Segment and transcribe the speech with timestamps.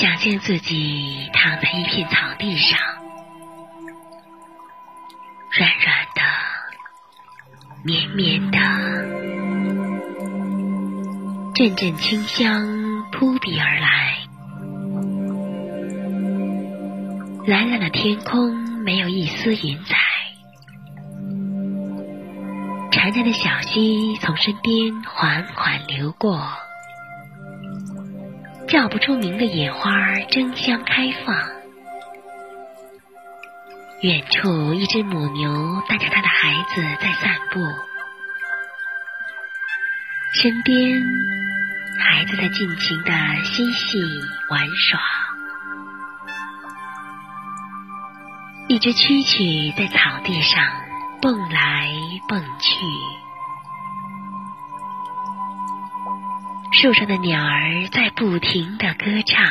[0.00, 2.78] 想象自己躺在一片草地上，
[5.50, 6.22] 软软的，
[7.84, 8.58] 绵绵的，
[11.54, 12.66] 阵阵清香
[13.12, 14.16] 扑鼻而来。
[17.46, 19.98] 蓝蓝的天空没有一丝云彩，
[22.90, 26.40] 潺潺的小溪从身边缓缓流过。
[28.70, 29.90] 叫不出名的野花
[30.30, 31.36] 争相开放，
[34.00, 37.60] 远处一只母牛带着它的孩子在散步，
[40.34, 41.02] 身边
[41.98, 43.98] 孩子在尽情的嬉戏
[44.48, 45.00] 玩耍，
[48.68, 50.64] 一只蛐蛐在草地上
[51.20, 51.90] 蹦来
[52.28, 53.29] 蹦去。
[56.80, 59.44] 树上的鸟儿在不停的歌唱。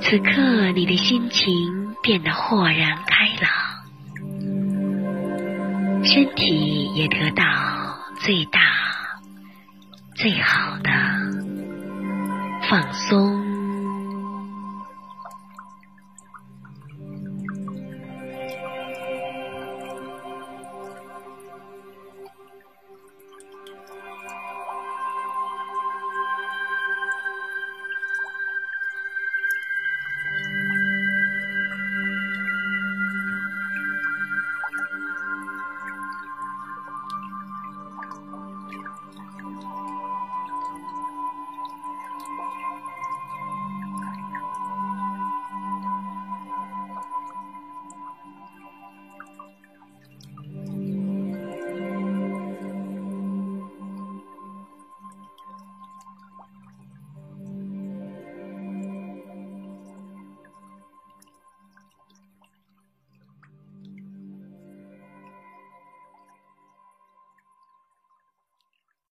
[0.00, 1.52] 此刻，你的心情
[2.00, 3.50] 变得豁然开朗，
[6.04, 7.42] 身体也得到
[8.20, 8.60] 最大、
[10.14, 10.90] 最好的
[12.70, 13.45] 放松。